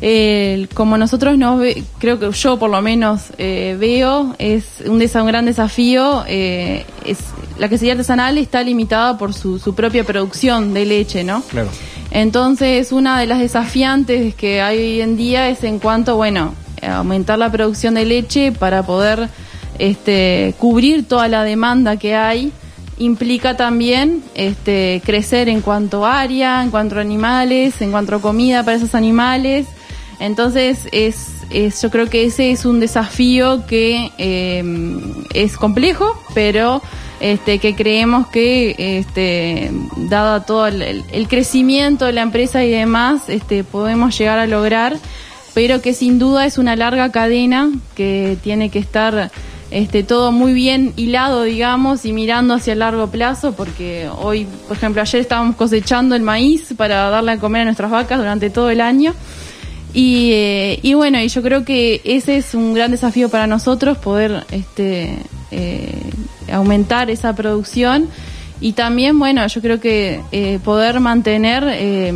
[0.00, 5.00] eh, como nosotros nos ve- creo que yo por lo menos eh, veo, es un,
[5.00, 6.24] desa- un gran desafío.
[6.28, 7.18] eh, es
[7.58, 11.42] La quesería artesanal está limitada por su, su propia producción de leche, ¿no?
[11.42, 11.68] Claro.
[12.10, 17.38] Entonces, una de las desafiantes que hay hoy en día es en cuanto, bueno, aumentar
[17.38, 19.28] la producción de leche para poder
[19.78, 22.52] este, cubrir toda la demanda que hay.
[22.98, 28.20] Implica también este, crecer en cuanto a área, en cuanto a animales, en cuanto a
[28.20, 29.66] comida para esos animales.
[30.20, 34.64] Entonces, es, es, yo creo que ese es un desafío que eh,
[35.32, 36.82] es complejo, pero
[37.20, 42.70] este, que creemos que, este, dado todo el, el- el crecimiento de la empresa y
[42.70, 44.96] demás, este, podemos llegar a lograr,
[45.54, 49.30] pero que sin duda es una larga cadena que tiene que estar
[49.70, 54.76] este, todo muy bien hilado, digamos, y mirando hacia el largo plazo, porque hoy, por
[54.76, 58.70] ejemplo, ayer estábamos cosechando el maíz para darle a comer a nuestras vacas durante todo
[58.70, 59.14] el año.
[59.92, 63.98] Y, eh, y bueno, y yo creo que ese es un gran desafío para nosotros,
[63.98, 65.18] poder este,
[65.50, 66.02] eh,
[66.52, 68.08] aumentar esa producción
[68.60, 72.14] y también, bueno, yo creo que eh, poder mantener,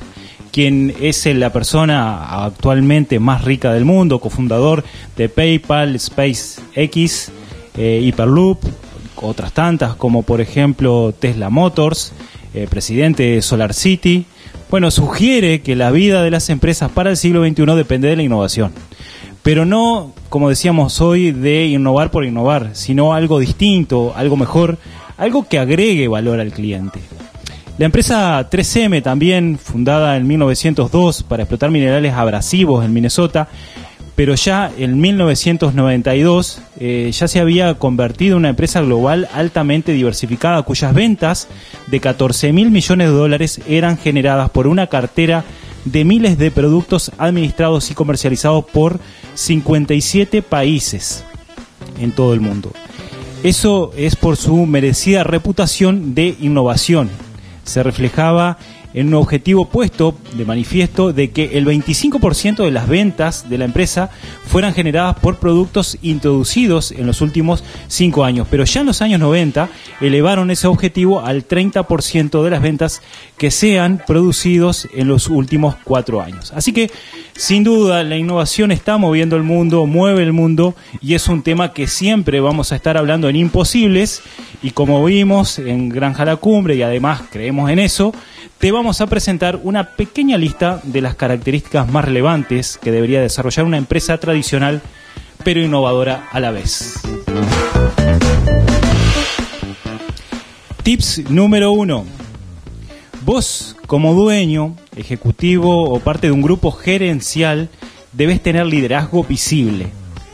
[0.52, 4.84] quien es la persona actualmente más rica del mundo, cofundador
[5.16, 7.32] de PayPal, SpaceX,
[7.78, 8.60] eh, Hyperloop,
[9.16, 12.14] otras tantas como por ejemplo Tesla Motors,
[12.54, 14.26] eh, presidente de Solar City,
[14.70, 18.24] bueno, sugiere que la vida de las empresas para el siglo XXI depende de la
[18.24, 18.72] innovación.
[19.42, 24.78] pero no, como decíamos hoy, de innovar por innovar, sino algo distinto, algo mejor,
[25.18, 27.00] algo que agregue valor al cliente.
[27.80, 33.48] La empresa 3M, también fundada en 1902 para explotar minerales abrasivos en Minnesota,
[34.18, 40.62] pero ya en 1992 eh, ya se había convertido en una empresa global altamente diversificada
[40.64, 41.48] cuyas ventas
[41.88, 45.46] de 14 mil millones de dólares eran generadas por una cartera
[45.86, 49.00] de miles de productos administrados y comercializados por
[49.36, 51.24] 57 países
[51.98, 52.74] en todo el mundo.
[53.42, 57.10] Eso es por su merecida reputación de innovación.
[57.70, 58.58] Se reflejaba
[58.94, 63.66] en un objetivo puesto de manifiesto de que el 25% de las ventas de la
[63.66, 64.10] empresa
[64.48, 68.48] fueran generadas por productos introducidos en los últimos cinco años.
[68.50, 69.70] Pero ya en los años 90
[70.02, 73.02] elevaron ese objetivo al 30% de las ventas
[73.38, 76.52] que sean producidos en los últimos cuatro años.
[76.56, 76.92] Así que,
[77.36, 81.74] sin duda, la innovación está moviendo el mundo, mueve el mundo y es un tema
[81.74, 84.22] que siempre vamos a estar hablando en Imposibles
[84.62, 88.14] y como vimos en Granja La Cumbre y además creemos en eso,
[88.58, 93.66] te vamos a presentar una pequeña lista de las características más relevantes que debería desarrollar
[93.66, 94.82] una empresa tradicional
[95.44, 96.94] pero innovadora a la vez.
[100.82, 102.06] Tips número uno.
[103.26, 107.68] Vos, como dueño, ejecutivo o parte de un grupo gerencial,
[108.14, 109.88] debes tener liderazgo visible.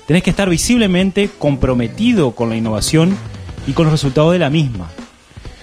[0.06, 3.18] Tenés que estar visiblemente comprometido con la innovación
[3.66, 4.92] y con los resultados de la misma.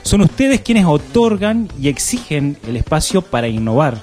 [0.02, 4.00] Son ustedes quienes otorgan y exigen el espacio para innovar,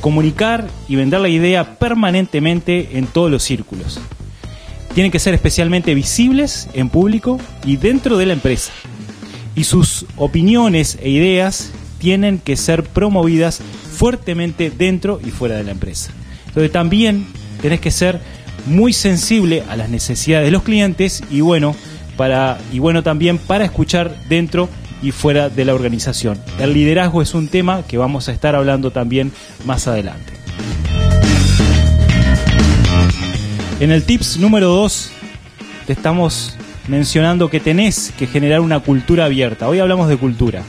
[0.00, 4.00] comunicar y vender la idea permanentemente en todos los círculos.
[4.94, 8.72] Tienen que ser especialmente visibles en público y dentro de la empresa.
[9.54, 13.60] Y sus opiniones e ideas tienen que ser promovidas
[13.92, 16.12] fuertemente dentro y fuera de la empresa.
[16.46, 17.26] Entonces también
[17.60, 18.20] tenés que ser
[18.66, 21.74] muy sensible a las necesidades de los clientes y bueno,
[22.16, 24.68] para, y bueno también para escuchar dentro
[25.02, 26.38] y fuera de la organización.
[26.58, 29.32] El liderazgo es un tema que vamos a estar hablando también
[29.64, 30.32] más adelante.
[33.78, 35.10] En el tips número 2
[35.86, 36.56] te estamos
[36.88, 39.68] mencionando que tenés que generar una cultura abierta.
[39.68, 40.62] Hoy hablamos de cultura.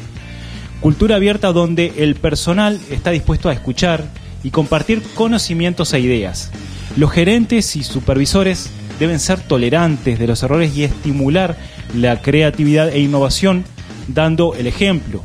[0.82, 4.05] Cultura abierta donde el personal está dispuesto a escuchar
[4.43, 6.51] y compartir conocimientos e ideas.
[6.97, 8.69] Los gerentes y supervisores
[8.99, 11.57] deben ser tolerantes de los errores y estimular
[11.95, 13.63] la creatividad e innovación
[14.08, 15.24] dando el ejemplo.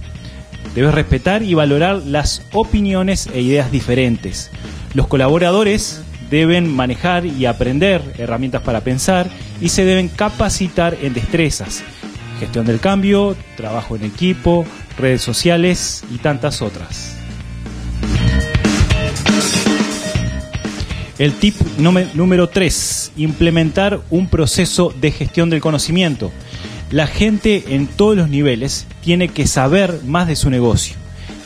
[0.74, 4.51] Debes respetar y valorar las opiniones e ideas diferentes.
[4.95, 9.28] Los colaboradores deben manejar y aprender herramientas para pensar
[9.61, 11.83] y se deben capacitar en destrezas,
[12.41, 14.64] gestión del cambio, trabajo en equipo,
[14.99, 17.16] redes sociales y tantas otras.
[21.18, 26.33] El tip número 3, implementar un proceso de gestión del conocimiento
[26.93, 30.95] la gente en todos los niveles tiene que saber más de su negocio,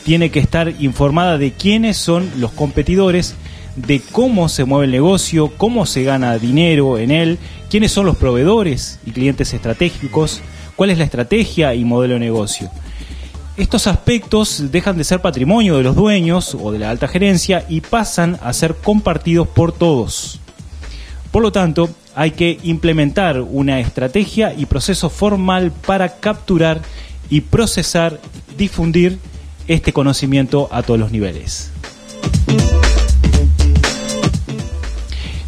[0.03, 3.33] tiene que estar informada de quiénes son los competidores,
[3.77, 7.39] de cómo se mueve el negocio, cómo se gana dinero en él,
[7.69, 10.41] quiénes son los proveedores y clientes estratégicos,
[10.75, 12.69] cuál es la estrategia y modelo de negocio.
[13.55, 17.79] Estos aspectos dejan de ser patrimonio de los dueños o de la alta gerencia y
[17.79, 20.41] pasan a ser compartidos por todos.
[21.31, 26.81] Por lo tanto, hay que implementar una estrategia y proceso formal para capturar
[27.29, 28.19] y procesar,
[28.57, 29.19] difundir
[29.67, 31.69] este conocimiento a todos los niveles.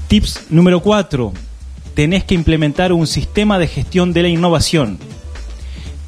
[0.10, 1.34] Tips número 4.
[1.96, 5.00] Tenés que implementar un sistema de gestión de la innovación.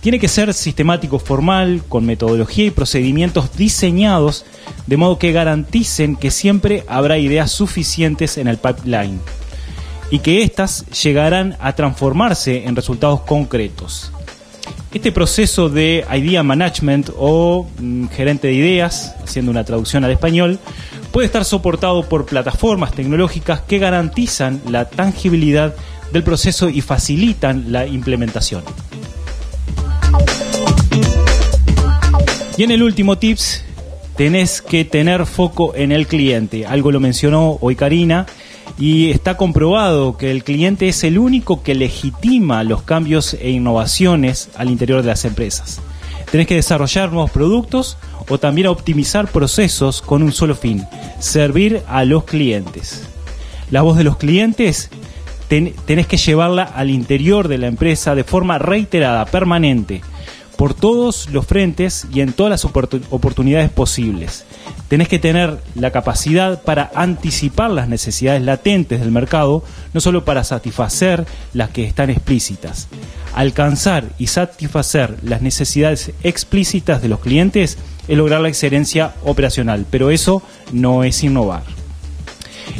[0.01, 4.45] Tiene que ser sistemático, formal, con metodología y procedimientos diseñados
[4.85, 9.19] de modo que garanticen que siempre habrá ideas suficientes en el pipeline
[10.11, 14.11] y que éstas llegarán a transformarse en resultados concretos.
[14.93, 20.59] Este proceso de idea management o mm, gerente de ideas, haciendo una traducción al español,
[21.13, 25.73] puede estar soportado por plataformas tecnológicas que garantizan la tangibilidad
[26.11, 28.63] del proceso y facilitan la implementación.
[32.57, 33.63] Y en el último tips,
[34.17, 36.65] tenés que tener foco en el cliente.
[36.65, 38.25] Algo lo mencionó hoy Karina
[38.77, 44.49] y está comprobado que el cliente es el único que legitima los cambios e innovaciones
[44.55, 45.81] al interior de las empresas.
[46.31, 47.97] Tenés que desarrollar nuevos productos
[48.29, 50.85] o también optimizar procesos con un solo fin,
[51.19, 53.07] servir a los clientes.
[53.69, 54.89] La voz de los clientes
[55.49, 60.01] tenés que llevarla al interior de la empresa de forma reiterada, permanente,
[60.55, 64.45] por todos los frentes y en todas las oportunidades posibles.
[64.87, 69.63] Tenés que tener la capacidad para anticipar las necesidades latentes del mercado,
[69.93, 72.87] no solo para satisfacer las que están explícitas.
[73.33, 80.11] Alcanzar y satisfacer las necesidades explícitas de los clientes es lograr la excelencia operacional, pero
[80.11, 80.41] eso
[80.73, 81.63] no es innovar.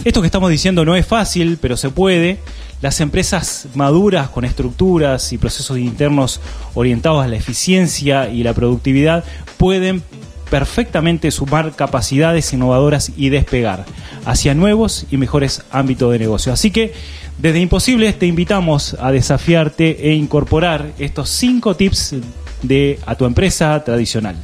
[0.04, 2.39] Esto que estamos diciendo no es fácil, pero se puede.
[2.82, 6.42] Las empresas maduras con estructuras y procesos internos
[6.74, 9.24] orientados a la eficiencia y la productividad
[9.58, 10.04] pueden
[10.52, 13.86] perfectamente sumar capacidades innovadoras y despegar
[14.26, 16.52] hacia nuevos y mejores ámbitos de negocio.
[16.52, 16.93] Así que
[17.38, 22.16] desde Imposibles te invitamos a desafiarte e incorporar estos cinco tips
[22.62, 24.36] de a tu empresa tradicional.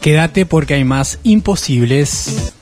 [0.00, 2.52] Quédate porque hay más imposibles.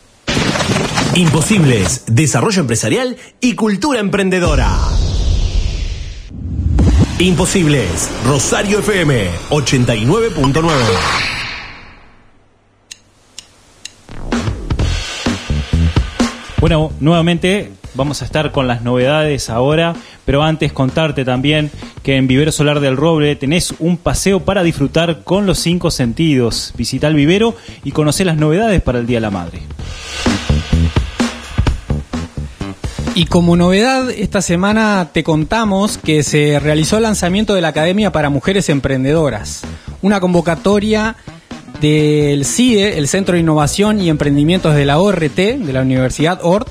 [1.14, 4.76] Imposibles, desarrollo empresarial y cultura emprendedora.
[7.18, 11.43] Imposibles, Rosario FM 89.9.
[16.64, 19.92] Bueno, nuevamente vamos a estar con las novedades ahora,
[20.24, 21.70] pero antes contarte también
[22.02, 26.72] que en Vivero Solar del Roble tenés un paseo para disfrutar con los cinco sentidos.
[26.74, 27.54] Visita el vivero
[27.84, 29.60] y conocer las novedades para el Día de la Madre.
[33.14, 38.10] Y como novedad, esta semana te contamos que se realizó el lanzamiento de la Academia
[38.10, 39.64] para Mujeres Emprendedoras,
[40.00, 41.14] una convocatoria
[41.84, 46.66] del CIE, el Centro de Innovación y Emprendimientos de la ORT, de la Universidad ORT,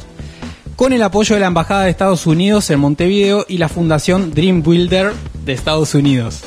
[0.76, 4.64] con el apoyo de la Embajada de Estados Unidos en Montevideo y la Fundación Dream
[4.64, 5.14] Builder
[5.46, 6.42] de Estados Unidos.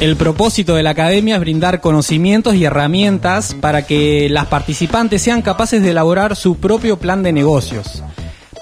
[0.00, 5.42] El propósito de la academia es brindar conocimientos y herramientas para que las participantes sean
[5.42, 8.02] capaces de elaborar su propio plan de negocios,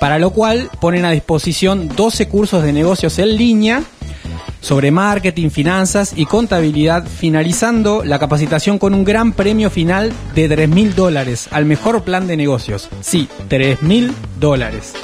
[0.00, 3.84] para lo cual ponen a disposición 12 cursos de negocios en línea
[4.60, 10.68] sobre marketing, finanzas y contabilidad, finalizando la capacitación con un gran premio final de 3
[10.68, 12.88] mil dólares al mejor plan de negocios.
[13.00, 14.94] Sí, 3 mil dólares.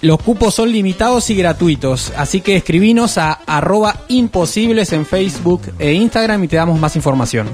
[0.00, 5.92] Los cupos son limitados y gratuitos, así que escribinos a arroba imposibles en Facebook e
[5.92, 7.48] Instagram y te damos más información.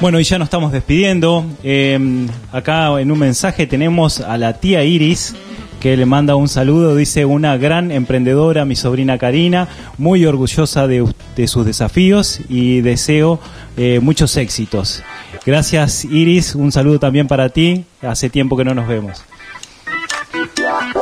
[0.00, 1.46] Bueno, y ya nos estamos despidiendo.
[1.62, 5.34] Eh, acá en un mensaje tenemos a la tía Iris
[5.80, 9.68] que le manda un saludo, dice una gran emprendedora, mi sobrina Karina,
[9.98, 11.06] muy orgullosa de,
[11.46, 13.40] sus desafíos y deseo
[13.76, 15.02] eh, muchos éxitos.
[15.44, 19.24] Gracias Iris, un saludo también para ti, hace tiempo que no nos vemos.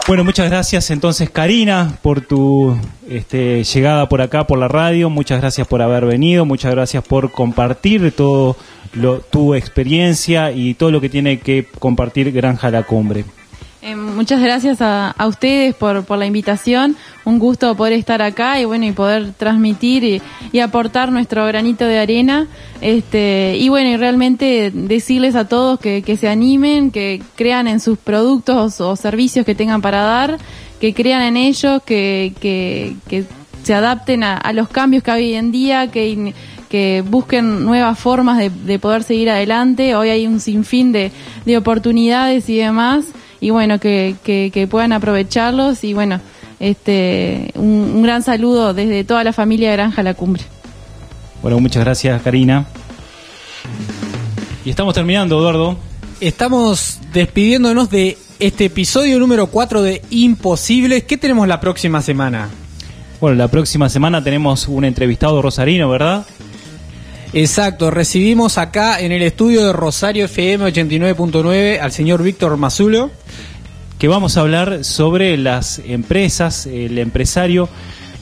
[0.06, 2.76] Bueno, muchas gracias entonces Karina por tu
[3.08, 7.30] este, llegada por acá, por la radio, muchas gracias por haber venido, muchas gracias por
[7.30, 8.56] compartir todo
[8.92, 13.24] lo, tu experiencia y todo lo que tiene que compartir Granja La Cumbre.
[13.86, 16.96] Eh, muchas gracias a, a ustedes por, por, la invitación.
[17.26, 20.22] Un gusto poder estar acá y bueno y poder transmitir
[20.52, 22.48] y, aportar nuestro granito de arena.
[22.80, 27.78] Este y bueno y realmente decirles a todos que, que se animen, que crean en
[27.78, 30.38] sus productos o, servicios que tengan para dar,
[30.80, 32.96] que crean en ellos, que,
[33.64, 36.32] se adapten a, a, los cambios que hay hoy en día, que
[36.70, 39.94] que busquen nuevas formas de, de, poder seguir adelante.
[39.94, 41.12] Hoy hay un sinfín de,
[41.44, 43.04] de oportunidades y demás
[43.44, 46.18] y bueno, que, que, que, puedan aprovecharlos y bueno,
[46.60, 50.42] este un, un, gran saludo desde toda la familia Granja La Cumbre.
[51.42, 52.64] Bueno, muchas gracias Karina.
[54.64, 55.76] Y estamos terminando, Eduardo.
[56.22, 61.04] Estamos despidiéndonos de este episodio número 4 de Imposibles.
[61.04, 62.48] ¿Qué tenemos la próxima semana?
[63.20, 66.24] Bueno, la próxima semana tenemos un entrevistado rosarino, ¿verdad?
[67.36, 73.10] Exacto, recibimos acá en el estudio de Rosario FM 89.9 al señor Víctor Mazulo.
[73.98, 77.68] Que vamos a hablar sobre las empresas, el empresario.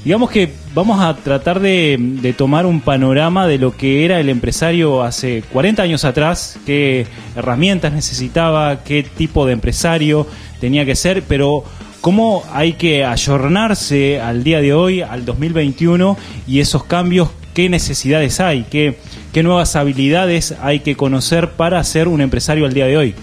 [0.02, 4.30] Digamos que vamos a tratar de, de, tomar un panorama de lo que era el
[4.30, 7.06] empresario hace 40 años atrás, qué
[7.36, 10.26] herramientas necesitaba, qué tipo de empresario
[10.58, 11.64] tenía que ser, pero
[12.00, 18.40] cómo hay que ayornarse al día de hoy, al 2021, y esos cambios qué necesidades
[18.40, 18.98] hay, qué,
[19.32, 23.14] qué nuevas habilidades hay que conocer para ser un empresario al día de hoy.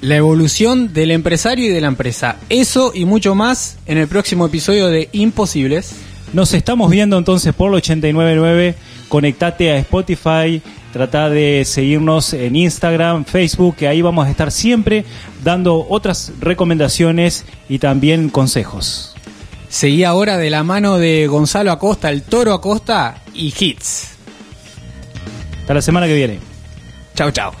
[0.00, 2.36] La evolución del empresario y de la empresa.
[2.48, 5.94] Eso y mucho más en el próximo episodio de Imposibles.
[6.32, 8.74] Nos estamos viendo entonces por el 899.
[9.08, 10.60] Conectate a Spotify.
[10.92, 15.04] Trata de seguirnos en Instagram, Facebook, que ahí vamos a estar siempre
[15.42, 19.14] dando otras recomendaciones y también consejos.
[19.68, 24.08] Seguí ahora de la mano de Gonzalo Acosta, el Toro Acosta y hits.
[25.60, 26.40] Hasta la semana que viene.
[27.14, 27.52] Chao, chao.